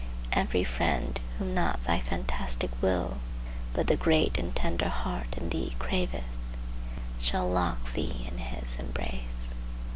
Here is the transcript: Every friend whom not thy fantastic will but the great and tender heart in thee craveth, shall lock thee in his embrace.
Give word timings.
Every 0.31 0.63
friend 0.63 1.19
whom 1.37 1.53
not 1.53 1.83
thy 1.83 1.99
fantastic 1.99 2.71
will 2.81 3.19
but 3.73 3.85
the 3.85 3.95
great 3.95 4.35
and 4.39 4.55
tender 4.55 4.89
heart 4.89 5.37
in 5.37 5.49
thee 5.49 5.75
craveth, 5.77 6.23
shall 7.19 7.47
lock 7.47 7.93
thee 7.93 8.27
in 8.27 8.39
his 8.39 8.79
embrace. 8.79 9.53